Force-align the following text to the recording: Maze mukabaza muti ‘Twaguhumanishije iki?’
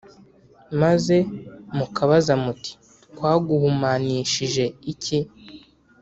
Maze 0.81 1.15
mukabaza 1.77 2.33
muti 2.43 2.71
‘Twaguhumanishije 3.13 4.65
iki?’ 4.91 5.19